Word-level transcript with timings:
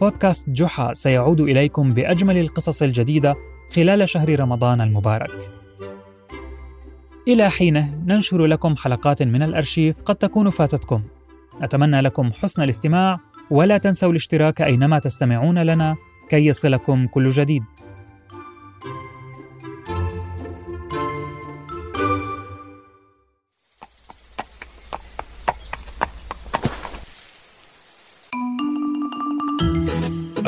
بودكاست 0.00 0.50
جحا 0.50 0.92
سيعود 0.92 1.40
إليكم 1.40 1.94
بأجمل 1.94 2.38
القصص 2.38 2.82
الجديدة 2.82 3.36
خلال 3.74 4.08
شهر 4.08 4.40
رمضان 4.40 4.80
المبارك. 4.80 5.30
إلى 7.28 7.50
حينه 7.50 8.02
ننشر 8.06 8.46
لكم 8.46 8.76
حلقات 8.76 9.22
من 9.22 9.42
الأرشيف 9.42 10.02
قد 10.02 10.16
تكون 10.16 10.50
فاتتكم. 10.50 11.02
نتمنى 11.62 12.00
لكم 12.00 12.32
حسن 12.32 12.62
الاستماع 12.62 13.16
ولا 13.50 13.78
تنسوا 13.78 14.10
الاشتراك 14.10 14.62
أينما 14.62 14.98
تستمعون 14.98 15.58
لنا 15.58 15.96
كي 16.28 16.46
يصلكم 16.46 17.06
كل 17.06 17.30
جديد. 17.30 17.62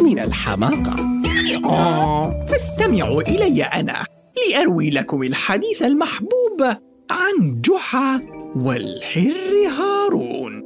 من 0.00 0.18
الحماقة. 0.18 0.96
فاستمعوا 2.48 3.22
إلي 3.22 3.62
أنا 3.62 4.04
لأروي 4.48 4.90
لكم 4.90 5.22
الحديث 5.22 5.82
المحبوب 5.82 6.62
عن 7.10 7.60
جحا 7.60 8.20
والحر 8.56 9.68
هارون. 9.78 10.62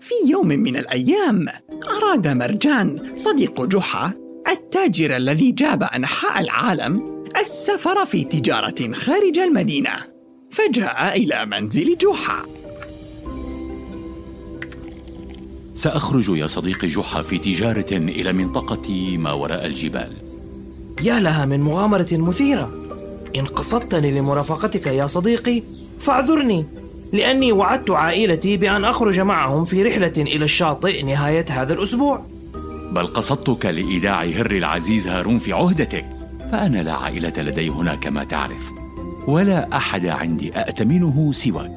في 0.00 0.14
يوم 0.30 0.48
من 0.48 0.76
الأيام 0.76 1.46
أراد 2.02 2.28
مرجان 2.28 3.12
صديق 3.14 3.64
جحا 3.64 4.12
التاجر 4.48 5.16
الذي 5.16 5.50
جاب 5.50 5.82
أنحاء 5.82 6.40
العالم 6.40 7.24
السفر 7.40 8.04
في 8.04 8.24
تجارة 8.24 8.92
خارج 8.92 9.38
المدينة 9.38 9.92
فجاء 10.50 11.16
إلى 11.16 11.46
منزل 11.46 11.96
جحا. 11.98 12.42
سأخرج 15.78 16.28
يا 16.28 16.46
صديقي 16.46 16.88
جحا 16.88 17.22
في 17.22 17.38
تجارة 17.38 17.86
إلى 17.92 18.32
منطقة 18.32 19.16
ما 19.18 19.32
وراء 19.32 19.66
الجبال. 19.66 20.12
يا 21.02 21.20
لها 21.20 21.44
من 21.44 21.60
مغامرة 21.60 22.08
مثيرة. 22.12 22.72
إن 23.36 23.46
قصدتني 23.46 24.10
لمرافقتك 24.10 24.86
يا 24.86 25.06
صديقي 25.06 25.62
فاعذرني 26.00 26.66
لأني 27.12 27.52
وعدت 27.52 27.90
عائلتي 27.90 28.56
بأن 28.56 28.84
أخرج 28.84 29.20
معهم 29.20 29.64
في 29.64 29.82
رحلة 29.82 30.12
إلى 30.16 30.44
الشاطئ 30.44 31.02
نهاية 31.02 31.46
هذا 31.48 31.72
الأسبوع. 31.72 32.26
بل 32.92 33.06
قصدتك 33.06 33.66
لإيداع 33.66 34.24
هر 34.24 34.50
العزيز 34.50 35.08
هارون 35.08 35.38
في 35.38 35.52
عهدتك 35.52 36.06
فأنا 36.50 36.82
لا 36.82 36.92
عائلة 36.92 37.32
لدي 37.36 37.68
هنا 37.68 37.94
كما 37.94 38.24
تعرف 38.24 38.70
ولا 39.26 39.76
أحد 39.76 40.06
عندي 40.06 40.56
أأتمنه 40.56 41.32
سواك. 41.32 41.70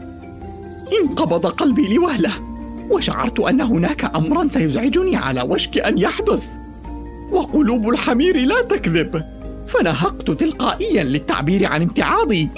انقبض 1.01 1.45
قلبي 1.45 1.93
لوهلة. 1.95 2.50
وشعرت 2.91 3.39
أن 3.39 3.61
هناك 3.61 4.15
أمرا 4.15 4.47
سيزعجني 4.47 5.15
على 5.15 5.41
وشك 5.41 5.77
أن 5.77 5.97
يحدث. 5.97 6.43
وقلوب 7.31 7.89
الحمير 7.89 8.37
لا 8.37 8.61
تكذب. 8.61 9.23
فنهقت 9.67 10.31
تلقائيا 10.31 11.03
للتعبير 11.03 11.65
عن 11.65 11.81
امتعاضي 11.81 12.49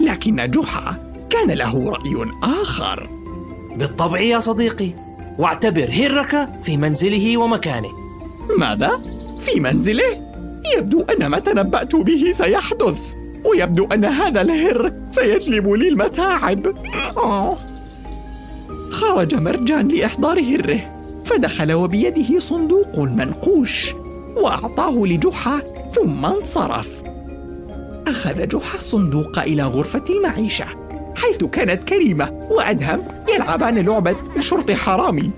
لكن 0.00 0.50
جحا 0.50 0.96
كان 1.30 1.50
له 1.50 1.90
رأي 1.90 2.30
آخر. 2.42 3.08
بالطبع 3.76 4.20
يا 4.20 4.40
صديقي. 4.40 4.90
واعتبر 5.38 5.90
هرك 5.92 6.48
في 6.62 6.76
منزله 6.76 7.36
ومكانه. 7.36 7.90
ماذا؟ 8.58 9.00
في 9.40 9.60
منزله؟ 9.60 10.30
يبدو 10.76 11.02
أن 11.02 11.26
ما 11.26 11.38
تنبأت 11.38 11.96
به 11.96 12.32
سيحدث. 12.32 13.00
ويبدو 13.44 13.84
أن 13.84 14.04
هذا 14.04 14.40
الهر 14.40 14.92
سيجلب 15.10 15.68
لي 15.68 15.88
المتاعب 15.88 16.66
خرج 19.00 19.34
مرجان 19.34 19.88
لإحضار 19.88 20.40
هره 20.40 20.80
فدخل 21.24 21.72
وبيده 21.72 22.38
صندوق 22.38 22.98
منقوش 22.98 23.94
وأعطاه 24.36 25.06
لجحا 25.06 25.62
ثم 25.94 26.26
انصرف. 26.26 27.02
أخذ 28.06 28.48
جحا 28.48 28.78
الصندوق 28.78 29.38
إلى 29.38 29.62
غرفة 29.62 30.04
المعيشة 30.10 30.64
حيث 31.16 31.44
كانت 31.44 31.84
كريمة 31.84 32.48
وأدهم 32.50 33.02
يلعبان 33.34 33.78
لعبة 33.78 34.16
شرطي 34.38 34.74
حرامي 34.74 35.30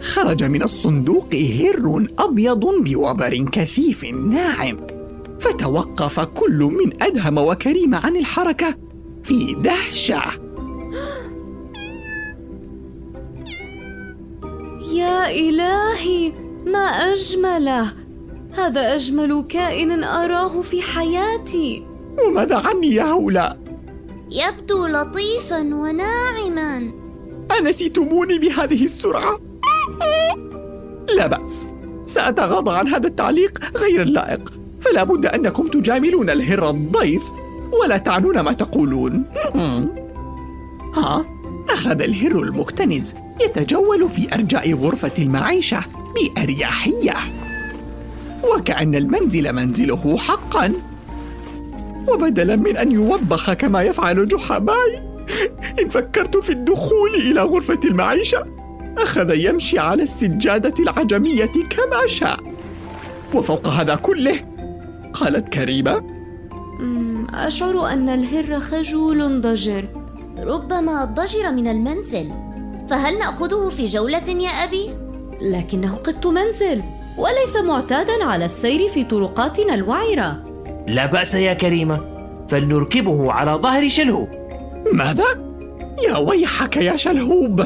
خرج 0.00 0.44
من 0.44 0.62
الصندوق 0.62 1.34
هر 1.34 2.06
أبيض 2.18 2.64
بوبر 2.64 3.44
كثيف 3.52 4.04
ناعم 4.04 4.76
فتوقف 5.40 6.20
كل 6.20 6.58
من 6.58 7.02
أدهم 7.02 7.38
وكريم 7.38 7.94
عن 7.94 8.16
الحركة 8.16 8.81
في 9.22 9.54
دهشة. 9.54 10.22
يا 14.92 15.30
إلهي 15.30 16.32
ما 16.66 16.78
أجمله 16.78 17.92
هذا 18.52 18.94
أجمل 18.94 19.44
كائن 19.48 20.04
أراه 20.04 20.60
في 20.60 20.82
حياتي. 20.82 21.86
وماذا 22.26 22.56
عني 22.56 22.94
يا 22.94 23.04
هؤلاء؟ 23.04 23.58
يبدو 24.30 24.86
لطيفا 24.86 25.60
وناعما. 25.60 26.92
أنسيتموني 27.58 28.38
بهذه 28.38 28.84
السرعة؟ 28.84 29.40
لا 31.16 31.26
بأس. 31.26 31.66
سأتغاضى 32.06 32.70
عن 32.70 32.88
هذا 32.88 33.06
التعليق 33.06 33.76
غير 33.76 34.02
اللائق. 34.02 34.52
فلا 34.80 35.04
بد 35.04 35.26
أنكم 35.26 35.68
تجاملون 35.68 36.30
الهر 36.30 36.70
الضيف 36.70 37.22
ولا 37.72 37.96
تعنون 37.96 38.40
ما 38.40 38.52
تقولون. 38.52 39.24
ها 40.94 41.24
أخذ 41.70 42.02
الهر 42.02 42.42
المكتنز 42.42 43.14
يتجول 43.44 44.08
في 44.08 44.34
أرجاء 44.34 44.74
غرفة 44.74 45.12
المعيشة 45.18 45.82
بأريحية. 46.14 47.16
وكأن 48.54 48.94
المنزل 48.94 49.52
منزله 49.52 50.16
حقا. 50.18 50.72
وبدلا 52.08 52.56
من 52.56 52.76
أن 52.76 52.92
يوبخ 52.92 53.52
كما 53.52 53.82
يفعل 53.82 54.28
جحا 54.28 54.58
باي 54.58 55.02
إن 55.82 55.88
فكرت 55.88 56.36
في 56.36 56.50
الدخول 56.50 57.14
إلى 57.14 57.42
غرفة 57.42 57.80
المعيشة 57.84 58.46
أخذ 58.98 59.34
يمشي 59.34 59.78
على 59.78 60.02
السجادة 60.02 60.74
العجمية 60.78 61.52
كما 61.70 62.06
شاء. 62.06 62.40
وفوق 63.34 63.68
هذا 63.68 63.94
كله 63.94 64.40
قالت 65.12 65.48
كريمة 65.48 66.02
أشعر 67.34 67.86
أن 67.86 68.08
الهر 68.08 68.60
خجول 68.60 69.40
ضجر. 69.40 69.84
ربما 70.38 71.04
ضجر 71.04 71.52
من 71.52 71.68
المنزل. 71.68 72.32
فهل 72.90 73.18
نأخذه 73.18 73.70
في 73.70 73.84
جولة 73.84 74.28
يا 74.28 74.48
أبي؟ 74.48 74.90
لكنه 75.40 75.94
قط 75.94 76.26
منزل 76.26 76.82
وليس 77.18 77.56
معتادا 77.64 78.24
على 78.24 78.44
السير 78.44 78.88
في 78.88 79.04
طرقاتنا 79.04 79.74
الوعرة. 79.74 80.44
لا 80.88 81.06
بأس 81.06 81.34
يا 81.34 81.54
كريمة 81.54 82.00
فلنركبه 82.48 83.32
على 83.32 83.50
ظهر 83.50 83.88
شلهوب 83.88 84.28
ماذا؟ 84.92 85.24
يا 86.08 86.16
ويحك 86.16 86.76
يا 86.76 86.96
شلهوب. 86.96 87.64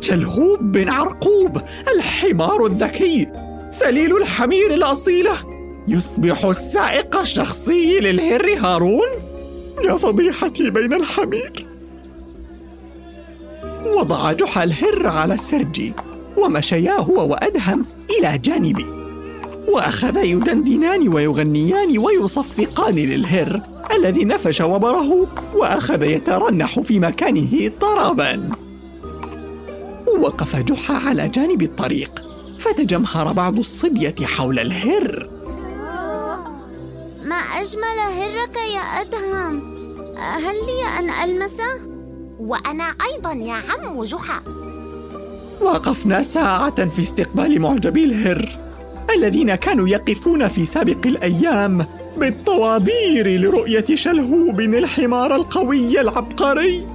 شلهوب 0.00 0.58
بن 0.72 0.88
عرقوب 0.88 1.60
الحمار 1.94 2.66
الذكي 2.66 3.28
سليل 3.70 4.16
الحمير 4.16 4.74
الأصيلة. 4.74 5.57
يصبح 5.88 6.44
السائق 6.44 7.16
الشخصي 7.16 8.00
للهر 8.00 8.58
هارون؟ 8.58 9.08
يا 9.84 9.96
فضيحتي 9.96 10.70
بين 10.70 10.94
الحمير. 10.94 11.66
وضع 13.86 14.32
جحا 14.32 14.64
الهر 14.64 15.06
على 15.06 15.34
السرج 15.34 15.92
ومشيا 16.36 16.92
هو 16.92 17.30
وأدهم 17.30 17.86
إلى 18.18 18.38
جانبي. 18.38 18.86
وأخذا 19.68 20.22
يدندنان 20.22 21.08
ويغنيان 21.08 21.98
ويصفقان 21.98 22.94
للهر 22.94 23.60
الذي 23.96 24.24
نفش 24.24 24.60
وبره 24.60 25.26
وأخذ 25.54 26.02
يترنح 26.02 26.80
في 26.80 26.98
مكانه 26.98 27.70
طربا 27.80 28.50
وقف 30.20 30.56
جحا 30.56 30.94
على 30.94 31.28
جانب 31.28 31.62
الطريق 31.62 32.22
فتجمهر 32.58 33.32
بعض 33.32 33.58
الصبية 33.58 34.14
حول 34.22 34.58
الهر. 34.58 35.37
ما 37.28 37.36
أجمل 37.36 37.98
هرك 37.98 38.56
يا 38.74 38.80
أدهم. 38.80 39.78
هل 40.16 40.54
لي 40.54 40.98
أن 40.98 41.10
ألمسه؟ 41.10 41.64
وأنا 42.38 42.94
أيضا 43.12 43.32
يا 43.32 43.52
عم 43.52 44.02
جحا. 44.02 44.42
وقفنا 45.60 46.22
ساعة 46.22 46.86
في 46.86 47.02
استقبال 47.02 47.60
معجبي 47.60 48.04
الهر 48.04 48.48
الذين 49.16 49.54
كانوا 49.54 49.88
يقفون 49.88 50.48
في 50.48 50.64
سابق 50.64 51.06
الأيام 51.06 51.86
بالطوابير 52.16 53.40
لرؤية 53.40 53.84
شلهوب 53.94 54.60
الحمار 54.60 55.36
القوي 55.36 56.00
العبقري. 56.00 56.86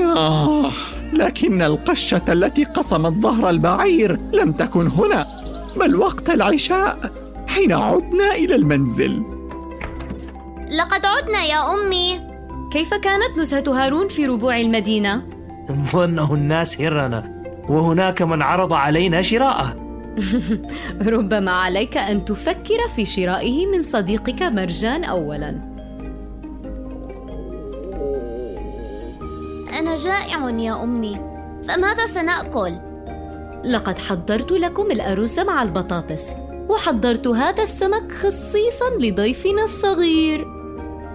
آه 0.00 0.70
لكن 1.12 1.62
القشة 1.62 2.22
التي 2.28 2.64
قصمت 2.64 3.22
ظهر 3.22 3.50
البعير 3.50 4.20
لم 4.32 4.52
تكن 4.52 4.86
هنا 4.86 5.26
بل 5.76 5.96
وقت 5.96 6.30
العشاء 6.30 7.12
حين 7.48 7.72
عدنا 7.72 8.34
إلى 8.34 8.54
المنزل. 8.54 9.39
لقد 10.70 11.06
عدنا 11.06 11.44
يا 11.44 11.74
أمي 11.74 12.20
كيف 12.72 12.94
كانت 12.94 13.38
نزهة 13.38 13.64
هارون 13.68 14.08
في 14.08 14.26
ربوع 14.26 14.60
المدينة؟ 14.60 15.22
ظنه 15.72 16.34
الناس 16.34 16.80
هرنا 16.80 17.42
وهناك 17.68 18.22
من 18.22 18.42
عرض 18.42 18.72
علينا 18.72 19.22
شراءه 19.22 19.76
ربما 21.06 21.50
عليك 21.50 21.96
أن 21.96 22.24
تفكر 22.24 22.88
في 22.96 23.04
شرائه 23.04 23.66
من 23.66 23.82
صديقك 23.82 24.42
مرجان 24.42 25.04
أولاً 25.04 25.70
أنا 29.80 29.94
جائع 29.94 30.50
يا 30.50 30.82
أمي 30.82 31.20
فماذا 31.68 32.06
سنأكل؟ 32.06 32.78
لقد 33.64 33.98
حضرت 33.98 34.52
لكم 34.52 34.90
الأرز 34.90 35.40
مع 35.40 35.62
البطاطس 35.62 36.34
وحضرت 36.68 37.26
هذا 37.26 37.62
السمك 37.62 38.12
خصيصا 38.12 38.90
لضيفنا 39.00 39.64
الصغير 39.64 40.59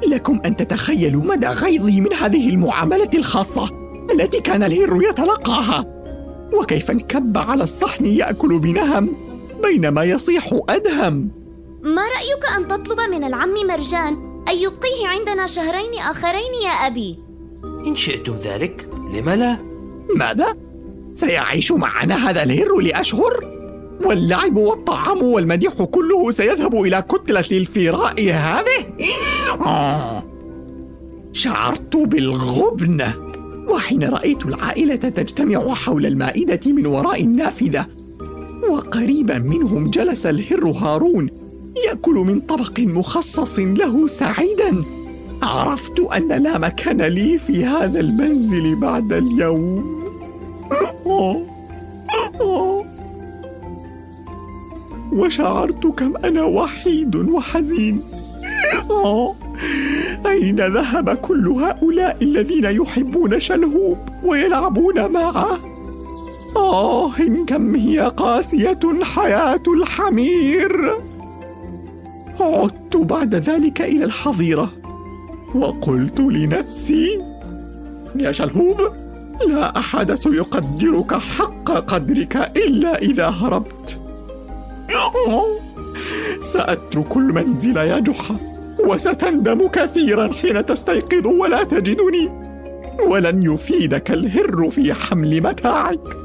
لكم 0.09 0.39
أن 0.45 0.55
تتخيلوا 0.55 1.23
مدى 1.23 1.47
غيظي 1.47 2.01
من 2.01 2.13
هذه 2.13 2.49
المعاملة 2.49 3.09
الخاصة 3.13 3.69
التي 4.11 4.41
كان 4.41 4.63
الهر 4.63 5.01
يتلقاها 5.09 5.85
وكيف 6.53 6.91
انكب 6.91 7.37
على 7.37 7.63
الصحن 7.63 8.05
يأكل 8.05 8.59
بنهم 8.59 9.09
بينما 9.63 10.03
يصيح 10.03 10.59
أدهم 10.69 11.31
ما 11.83 12.01
رأيك 12.01 12.57
أن 12.57 12.67
تطلب 12.67 12.99
من 12.99 13.23
العم 13.23 13.53
مرجان 13.67 14.43
أن 14.49 14.57
يبقيه 14.57 15.07
عندنا 15.07 15.47
شهرين 15.47 15.93
آخرين 15.99 16.53
يا 16.63 16.69
أبي؟ 16.69 17.19
إن 17.87 17.95
شئتم 17.95 18.35
ذلك 18.35 18.89
لم 19.13 19.29
لا؟ 19.29 19.57
ماذا؟ 20.15 20.55
سيعيش 21.13 21.71
معنا 21.71 22.29
هذا 22.29 22.43
الهر 22.43 22.79
لأشهر؟ 22.79 23.55
واللعب 24.05 24.55
والطعام 24.55 25.23
والمديح 25.23 25.73
كله 25.83 26.31
سيذهب 26.31 26.75
إلى 26.81 27.01
كتلة 27.01 27.45
الفراء 27.51 28.21
هذه؟ 28.21 28.85
شعرت 31.33 31.95
بالغبن. 31.95 33.05
وحين 33.69 34.03
رأيت 34.03 34.45
العائلة 34.45 34.95
تجتمع 34.95 35.73
حول 35.73 36.05
المائدة 36.05 36.59
من 36.65 36.85
وراء 36.85 37.23
النافذة 37.23 37.85
وقريبا 38.69 39.37
منهم 39.39 39.89
جلس 39.89 40.25
الهر 40.25 40.67
هارون 40.67 41.29
يأكل 41.87 42.13
من 42.13 42.39
طبق 42.39 42.79
مخصص 42.79 43.59
له 43.59 44.07
سعيدا. 44.07 44.83
عرفت 45.43 45.99
أن 45.99 46.27
لا 46.27 46.57
مكان 46.57 47.01
لي 47.01 47.37
في 47.37 47.65
هذا 47.65 47.99
المنزل 47.99 48.75
بعد 48.75 49.13
اليوم. 49.13 50.05
وشعرت 55.13 55.87
كم 55.87 56.17
أنا 56.17 56.43
وحيد 56.43 57.15
وحزين. 57.15 58.01
أين 60.27 60.59
ذهب 60.59 61.09
كل 61.09 61.47
هؤلاء 61.47 62.17
الذين 62.23 62.63
يحبون 62.63 63.39
شلهوب 63.39 63.97
ويلعبون 64.23 65.11
معه؟ 65.11 65.59
آه 66.55 67.11
كم 67.47 67.75
هي 67.75 67.99
قاسية 67.99 68.79
حياة 69.01 69.61
الحمير. 69.67 70.93
عدت 72.39 72.97
بعد 72.97 73.35
ذلك 73.35 73.81
إلى 73.81 74.03
الحظيرة 74.03 74.71
وقلت 75.55 76.19
لنفسي 76.19 77.21
يا 78.15 78.31
شلهوب 78.31 78.77
لا 79.47 79.77
أحد 79.77 80.15
سيقدرك 80.15 81.13
حق 81.13 81.71
قدرك 81.71 82.51
إلا 82.57 83.01
إذا 83.01 83.27
هربت. 83.27 83.99
سأترك 86.53 87.17
المنزل 87.17 87.77
يا 87.77 87.99
جحا 87.99 88.54
وستندم 88.85 89.67
كثيرا 89.67 90.33
حين 90.33 90.65
تستيقظ 90.65 91.27
ولا 91.27 91.63
تجدني. 91.63 92.45
ولن 93.07 93.43
يفيدك 93.43 94.11
الهر 94.11 94.69
في 94.69 94.93
حمل 94.93 95.43
متاعك. 95.43 96.17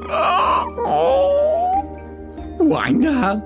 وعندها 2.60 3.42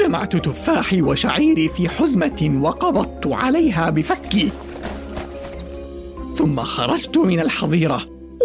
جمعت 0.00 0.36
تفاحي 0.36 1.02
وشعيري 1.02 1.68
في 1.68 1.88
حزمة 1.88 2.60
وقبضت 2.62 3.26
عليها 3.26 3.90
بفكي. 3.90 4.50
ثم 6.38 6.60
خرجت 6.60 7.18
من 7.18 7.40
الحظيرة 7.40 8.00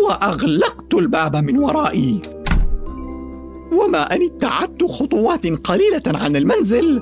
وأغلقت 0.05 0.93
الباب 0.93 1.35
من 1.35 1.57
ورائي. 1.57 2.21
وما 3.71 4.15
أن 4.15 4.25
ابتعدت 4.31 4.83
خطوات 4.83 5.47
قليلة 5.47 6.03
عن 6.07 6.35
المنزل 6.35 7.01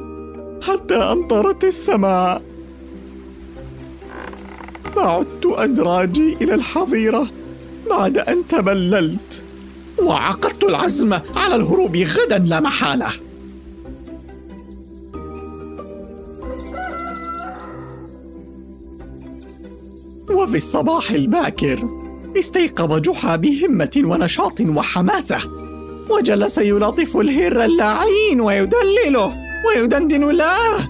حتى 0.63 0.95
أمطرت 0.95 1.63
السماء. 1.63 2.50
فعدت 5.01 5.45
أدراجي 5.45 6.37
إلى 6.41 6.53
الحظيرة 6.53 7.27
بعد 7.89 8.17
أن 8.17 8.47
تبللت 8.47 9.43
وعقدت 10.03 10.63
العزم 10.63 11.13
على 11.35 11.55
الهروب 11.55 11.95
غدا 11.95 12.37
لا 12.37 12.59
محالة. 12.59 13.09
وفي 20.31 20.55
الصباح 20.57 21.11
الباكر 21.11 21.89
استيقظ 22.37 22.99
جحا 22.99 23.35
بهمة 23.35 24.01
ونشاط 24.03 24.61
وحماسة 24.61 25.37
وجلس 26.09 26.57
يلاطف 26.57 27.17
الهر 27.17 27.65
اللعين 27.65 28.41
ويدلله 28.41 29.37
ويدندن 29.67 30.29
له 30.29 30.89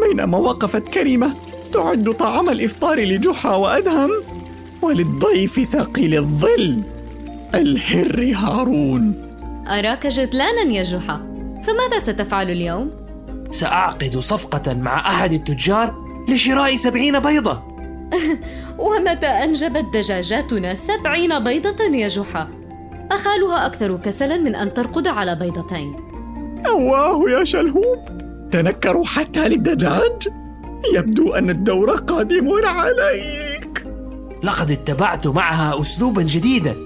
بينما 0.00 0.38
وقفت 0.38 0.88
كريمة 0.88 1.47
تعد 1.72 2.12
طعام 2.12 2.48
الإفطار 2.50 3.00
لجحا 3.00 3.54
وأدهم 3.54 4.10
وللضيف 4.82 5.68
ثقيل 5.72 6.14
الظل 6.14 6.82
الهر 7.54 8.32
هارون. 8.34 9.28
أراك 9.68 10.06
جدلانا 10.06 10.62
يا 10.72 10.82
جحا 10.82 11.16
فماذا 11.66 11.98
ستفعل 11.98 12.50
اليوم؟ 12.50 12.90
سأعقد 13.50 14.18
صفقة 14.18 14.74
مع 14.74 15.10
أحد 15.10 15.32
التجار 15.32 15.94
لشراء 16.28 16.76
سبعين 16.76 17.20
بيضة. 17.20 17.62
ومتى 18.78 19.26
أنجبت 19.26 19.84
دجاجاتنا 19.94 20.74
سبعين 20.74 21.44
بيضة 21.44 21.84
يا 21.84 22.08
جحا؟ 22.08 22.48
أخالها 23.12 23.66
أكثر 23.66 23.96
كسلا 23.96 24.36
من 24.36 24.54
أن 24.54 24.74
ترقد 24.74 25.08
على 25.08 25.34
بيضتين. 25.34 25.96
أواه 26.66 27.30
يا 27.30 27.44
شلهوب 27.44 27.98
تنكروا 28.50 29.04
حتى 29.04 29.48
للدجاج؟ 29.48 30.28
يبدو 30.94 31.32
أن 31.32 31.50
الدور 31.50 31.90
قادم 31.90 32.48
عليك. 32.64 33.84
لقد 34.42 34.70
اتبعت 34.70 35.26
معها 35.26 35.80
أسلوبا 35.80 36.22
جديدا 36.22 36.76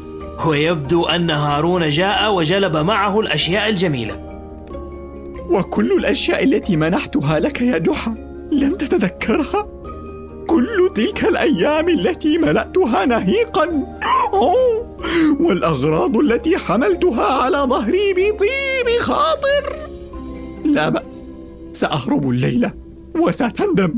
ويبدو 0.46 1.04
أن 1.04 1.30
هارون 1.30 1.90
جاء 1.90 2.34
وجلب 2.34 2.76
معه 2.76 3.20
الأشياء 3.20 3.68
الجميلة. 3.68 4.32
وكل 5.50 5.92
الأشياء 5.92 6.44
التي 6.44 6.76
منحتها 6.76 7.40
لك 7.40 7.60
يا 7.60 7.78
جحا 7.78 8.14
لم 8.52 8.74
تتذكرها؟ 8.76 9.68
كل 10.46 10.90
تلك 10.94 11.24
الأيام 11.24 11.88
التي 11.88 12.38
ملأتها 12.38 13.06
نهيقا. 13.06 13.98
أوه! 14.32 14.96
والأغراض 15.40 16.16
التي 16.16 16.58
حملتها 16.58 17.24
على 17.24 17.58
ظهري 17.58 18.12
بطيب 18.12 19.00
خاطر. 19.00 19.76
لا 20.64 20.88
بأس 20.88 21.24
سأهرب 21.72 22.30
الليلة. 22.30 22.81
وستندم 23.14 23.96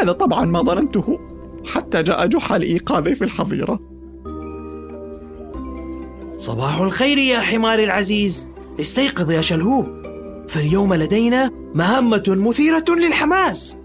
هذا 0.00 0.12
طبعا 0.12 0.44
ما 0.44 0.62
ظننته 0.62 1.18
حتى 1.66 2.02
جاء 2.02 2.26
جحا 2.26 2.58
لإيقاظي 2.58 3.14
في 3.14 3.24
الحظيرة. 3.24 3.80
صباح 6.36 6.80
الخير 6.80 7.18
يا 7.18 7.40
حماري 7.40 7.84
العزيز. 7.84 8.48
استيقظ 8.80 9.30
يا 9.30 9.40
شلهوب. 9.40 9.86
فاليوم 10.48 10.94
لدينا 10.94 11.50
مهمة 11.74 12.22
مثيرة 12.28 12.84
للحماس. 12.88 13.76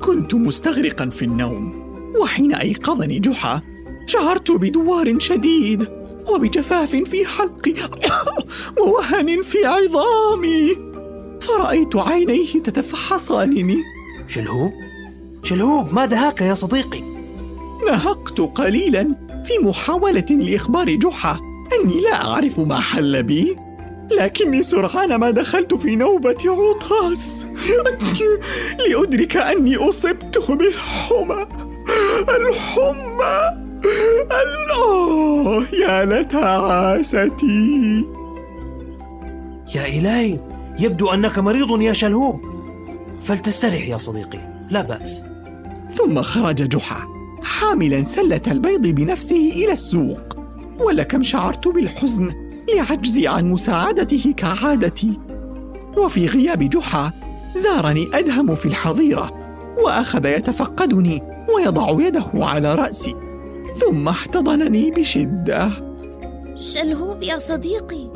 كنت 0.00 0.34
مستغرقا 0.34 1.08
في 1.08 1.24
النوم 1.24 1.80
وحين 2.22 2.54
أيقظني 2.54 3.18
جحا 3.18 3.62
شعرت 4.06 4.50
بدوار 4.50 5.18
شديد 5.18 5.88
وبجفاف 6.30 6.96
في 6.96 7.26
حلقي 7.26 7.74
ووهن 8.80 9.42
في 9.50 9.66
عظامي. 9.66 10.89
فرأيت 11.56 11.96
عينيه 11.96 12.52
تتفحصانني؟ 12.52 13.84
شلهوب؟ 14.26 14.72
شلهوب 15.42 15.94
ما 15.94 16.06
دهاك 16.06 16.40
يا 16.40 16.54
صديقي؟ 16.54 17.02
نهقت 17.86 18.40
قليلا 18.40 19.14
في 19.44 19.66
محاولة 19.66 20.26
لإخبار 20.30 20.94
جحا. 20.94 21.40
أني 21.72 22.00
لا 22.00 22.14
أعرف 22.14 22.60
ما 22.60 22.80
حل 22.80 23.22
بي 23.22 23.56
لكني 24.10 24.62
سرعان 24.62 25.14
ما 25.14 25.30
دخلت 25.30 25.74
في 25.74 25.96
نوبة 25.96 26.36
عطاس. 26.46 27.46
لأدرك 28.88 29.36
أني 29.36 29.76
أصبت 29.76 30.50
بالحمى. 30.50 31.46
الحمى! 32.28 33.70
الله 34.32 35.66
يا 35.72 36.04
لتعاستي 36.04 38.04
يا 39.74 39.86
إلهي 39.86 40.38
يبدو 40.78 41.10
أنك 41.10 41.38
مريض 41.38 41.80
يا 41.80 41.92
شلهوب. 41.92 42.40
فلتسترح 43.20 43.88
يا 43.88 43.96
صديقي 43.96 44.66
لا 44.70 44.82
بأس. 44.82 45.22
ثم 45.96 46.22
خرج 46.22 46.68
جحا 46.68 47.02
حاملا 47.42 48.04
سلة 48.04 48.40
البيض 48.46 48.82
بنفسه 48.82 49.52
إلى 49.52 49.72
السوق. 49.72 50.36
ولكم 50.78 51.22
شعرت 51.22 51.68
بالحزن 51.68 52.30
لعجزي 52.74 53.26
عن 53.26 53.50
مساعدته 53.50 54.34
كعادتي. 54.36 55.18
وفي 55.96 56.26
غياب 56.26 56.58
جحا 56.58 57.12
زارني 57.56 58.08
أدهم 58.14 58.54
في 58.54 58.66
الحظيرة 58.66 59.30
وأخذ 59.84 60.26
يتفقدني 60.26 61.22
ويضع 61.54 62.06
يده 62.06 62.26
على 62.34 62.74
رأسي 62.74 63.14
ثم 63.80 64.08
احتضنني 64.08 64.90
بشدة. 64.90 65.70
شلهوب 66.60 67.22
يا 67.22 67.38
صديقي 67.38 68.10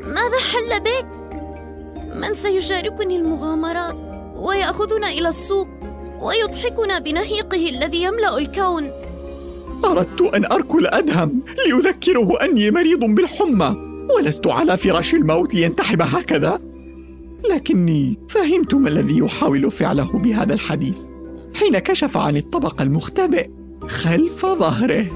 ماذا 0.00 0.38
حل 0.52 0.80
بك؟ 0.80 1.23
من 2.14 2.34
سيشاركني 2.34 3.16
المغامرات 3.16 3.96
ويأخذنا 4.36 5.08
إلى 5.08 5.28
السوق 5.28 5.68
ويضحكنا 6.20 6.98
بنهيقه 6.98 7.68
الذي 7.68 8.02
يملأ 8.02 8.38
الكون. 8.38 8.90
أردت 9.84 10.20
أن 10.20 10.44
أركل 10.52 10.86
أدهم 10.86 11.42
لأذكره 11.66 12.42
أني 12.42 12.70
مريض 12.70 13.00
بالحمى 13.00 13.76
ولست 14.16 14.46
على 14.46 14.76
فراش 14.76 15.14
الموت 15.14 15.54
لينتحب 15.54 16.02
هكذا. 16.02 16.60
لكني 17.50 18.18
فهمت 18.28 18.74
ما 18.74 18.88
الذي 18.88 19.18
يحاول 19.18 19.70
فعله 19.70 20.18
بهذا 20.18 20.54
الحديث. 20.54 20.96
حين 21.54 21.78
كشف 21.78 22.16
عن 22.16 22.36
الطبق 22.36 22.82
المختبئ 22.82 23.50
خلف 23.88 24.46
ظهره. 24.46 25.06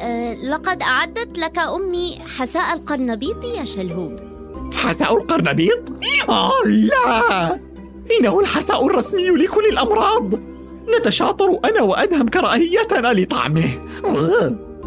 أه 0.00 0.34
لقد 0.34 0.82
أعدت 0.82 1.38
لك 1.38 1.58
أمي 1.58 2.18
حساء 2.38 2.74
القرنبيط 2.74 3.44
يا 3.44 3.64
شلهوب. 3.64 4.31
حساء 4.74 5.16
القرنبيط؟ 5.16 5.92
آه 6.28 6.52
لا 6.64 7.60
إنه 8.20 8.40
الحساء 8.40 8.86
الرسمي 8.86 9.30
لكل 9.30 9.64
الأمراض! 9.64 10.34
نتشاطر 10.98 11.58
أنا 11.64 11.82
وأدهم 11.82 12.28
كراهيتنا 12.28 13.12
لطعمه. 13.12 13.64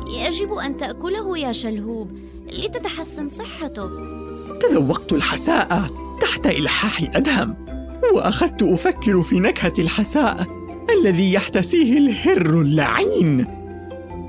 يجب 0.08 0.54
أن 0.54 0.78
تأكله 0.78 1.38
يا 1.38 1.52
شلهوب 1.52 2.12
لتتحسن 2.48 3.30
صحتك 3.30 3.90
تذوقت 4.62 5.14
الحساء 5.14 5.90
تحت 6.22 6.48
إلحاح 6.48 7.16
أدهم 7.16 7.56
وأخذت 8.14 8.64
أفكر 8.64 9.22
في 9.24 9.40
نكهة 9.40 9.74
الحساء 9.80 10.48
الذي 11.00 11.34
يحتسيه 11.34 11.98
الهر 11.98 12.62
اللعين. 12.62 13.48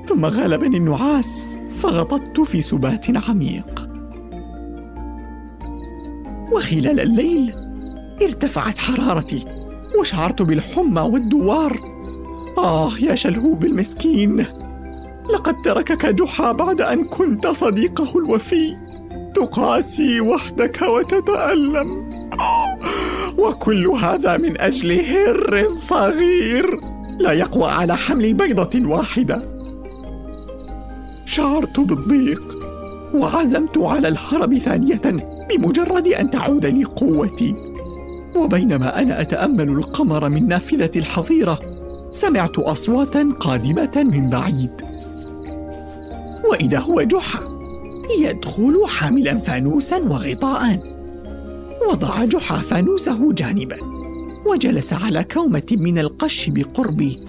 ثم 0.05 0.25
غلبني 0.25 0.77
النعاس 0.77 1.57
فغطت 1.81 2.39
في 2.39 2.61
سبات 2.61 3.29
عميق. 3.29 3.96
وخلال 6.57 6.99
الليل 6.99 7.53
ارتفعت 8.21 8.79
حرارتي 8.79 9.45
وشعرت 9.99 10.41
بالحمى 10.41 11.01
والدوار. 11.01 11.79
آه 12.57 12.91
يا 12.99 13.15
شلهوب 13.15 13.65
المسكين 13.65 14.45
لقد 15.33 15.61
تركك 15.61 16.05
جحا 16.05 16.51
بعد 16.51 16.81
أن 16.81 17.03
كنت 17.03 17.47
صديقه 17.47 18.17
الوفي. 18.17 18.77
تقاسي 19.35 20.21
وحدك 20.21 20.81
وتتألم. 20.81 22.09
آه 22.39 22.77
وكل 23.37 23.87
هذا 23.87 24.37
من 24.37 24.61
أجل 24.61 24.91
هر 24.91 25.75
صغير. 25.75 26.79
لا 27.19 27.31
يقوى 27.31 27.71
على 27.71 27.97
حمل 27.97 28.33
بيضة 28.33 28.89
واحدة. 28.89 29.41
شعرت 31.25 31.79
بالضيق 31.79 32.57
وعزمت 33.13 33.77
على 33.77 34.07
الهرب 34.07 34.57
ثانية. 34.57 35.36
بمجرد 35.49 36.07
أن 36.07 36.31
تعود 36.31 36.65
لي 36.65 36.83
قوتي. 36.83 37.55
وبينما 38.35 39.01
أنا 39.01 39.21
أتأمل 39.21 39.69
القمر 39.69 40.29
من 40.29 40.47
نافذه 40.47 40.91
الحظيرة 40.95 41.59
سمعت 42.11 42.59
أصواتا 42.59 43.29
قادمة 43.39 43.91
من 43.95 44.29
بعيد. 44.29 44.81
وإذا 46.51 46.79
هو 46.79 47.01
جحا 47.01 47.39
يدخل 48.21 48.85
حاملا 48.87 49.37
فانوسا 49.37 49.97
وغطاء 49.97 50.79
وضع 51.89 52.25
جحا 52.25 52.57
فانوسه 52.57 53.33
جانبا 53.33 53.77
وجلس 54.45 54.93
على 54.93 55.23
كومة 55.23 55.67
من 55.71 55.99
القش 55.99 56.49
بقربي. 56.49 57.19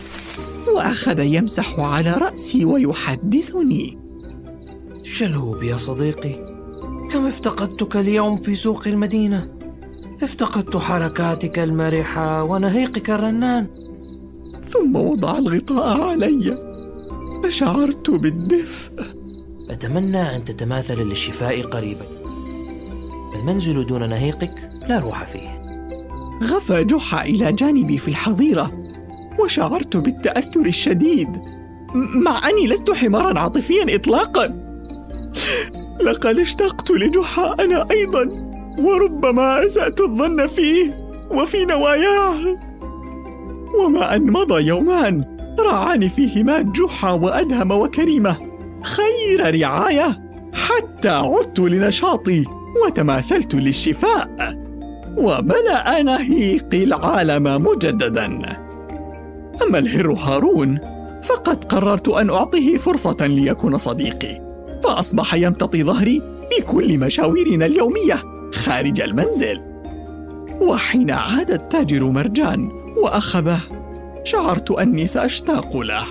وأخذ 0.74 1.18
يمسح 1.18 1.80
على 1.80 2.12
رأسي 2.12 2.64
ويحدثني. 2.64 3.98
شلوب 5.02 5.62
يا 5.62 5.76
صديقي؟ 5.76 6.57
كم 7.10 7.26
افتقدتك 7.26 7.96
اليوم 7.96 8.36
في 8.36 8.54
سوق 8.54 8.88
المدينة؟ 8.88 9.48
افتقدت 10.22 10.76
حركاتك 10.76 11.58
المرحة 11.58 12.42
ونهيقك 12.42 13.10
الرنان. 13.10 13.66
ثم 14.64 14.96
وضع 14.96 15.38
الغطاء 15.38 16.00
علي. 16.00 16.58
فشعرت 17.44 18.10
بالدفء. 18.10 18.92
أتمنى 19.70 20.36
أن 20.36 20.44
تتماثل 20.44 21.02
للشفاء 21.02 21.62
قريبا. 21.62 22.04
المنزل 23.34 23.86
دون 23.86 24.08
نهيقك 24.08 24.70
لا 24.88 24.98
روح 24.98 25.24
فيه. 25.24 25.62
غفى 26.42 26.84
جحا 26.84 27.24
إلى 27.24 27.52
جانبي 27.52 27.98
في 27.98 28.08
الحظيرة 28.08 28.84
وشعرت 29.38 29.96
بالتأثر 29.96 30.66
الشديد. 30.66 31.28
مع 31.94 32.48
أني 32.48 32.66
لست 32.66 32.90
حمارا 32.90 33.38
عاطفيا 33.38 33.94
إطلاقا. 33.94 34.68
لقد 36.00 36.38
اشتقت 36.38 36.90
لجحا 36.90 37.54
أنا 37.60 37.86
أيضا 37.90 38.28
وربما 38.78 39.66
أسأت 39.66 40.00
الظن 40.00 40.46
فيه 40.46 41.08
وفي 41.30 41.64
نواياه. 41.64 42.56
وما 43.80 44.14
أن 44.14 44.30
مضى 44.30 44.62
يومان 44.62 45.24
رعاني 45.60 46.08
فيهما 46.08 46.60
جحا 46.60 47.10
وأدهم 47.12 47.70
وكريمة 47.70 48.36
خير 48.82 49.60
رعاية 49.60 50.20
حتى 50.52 51.08
عدت 51.08 51.58
لنشاطي 51.58 52.44
وتماثلت 52.84 53.54
للشفاء. 53.54 54.58
وملأ 55.16 56.02
نهيقي 56.02 56.84
العالم 56.84 57.62
مجددا. 57.62 58.26
أما 59.62 59.78
الهر 59.78 60.12
هارون 60.12 60.78
فقد 61.22 61.64
قررت 61.64 62.08
أن 62.08 62.30
أعطيه 62.30 62.76
فرصة 62.76 63.26
ليكون 63.26 63.78
صديقي. 63.78 64.47
فأصبح 64.88 65.34
يمتطي 65.34 65.84
ظهري 65.84 66.22
بكل 66.50 66.98
مشاويرنا 66.98 67.66
اليومية 67.66 68.22
خارج 68.54 69.00
المنزل. 69.00 69.60
وحين 70.60 71.10
عاد 71.10 71.50
التاجر 71.50 72.04
مرجان 72.04 72.70
وأخذه 72.96 73.58
شعرت 74.24 74.70
أني 74.70 75.06
سأشتاق 75.06 75.76
له. 75.76 76.04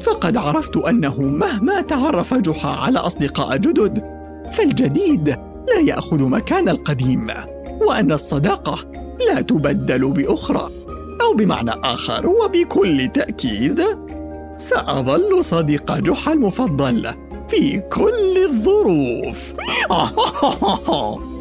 فقد 0.00 0.36
عرفت 0.36 0.76
أنه 0.76 1.22
مهما 1.22 1.80
تعرف 1.80 2.34
جحا 2.34 2.68
على 2.68 2.98
أصدقاء 2.98 3.56
جدد 3.56 4.04
فالجديد 4.52 5.28
لا 5.68 5.80
يأخذ 5.86 6.22
مكان 6.22 6.68
القديم 6.68 7.26
وأن 7.80 8.12
الصداقة 8.12 8.78
لا 9.28 9.40
تبدل 9.40 10.10
بأخرى 10.10 10.70
أو 11.22 11.34
بمعنى 11.34 11.70
آخر 11.70 12.26
وبكل 12.26 13.08
تأكيد 13.08 13.82
سأظل 14.56 15.44
صديق 15.44 15.98
جحا 15.98 16.32
المفضل. 16.32 17.25
في 17.48 17.80
كل 17.80 18.38
الظروف. 18.50 19.54